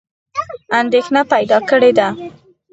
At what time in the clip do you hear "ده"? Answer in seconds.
1.97-2.07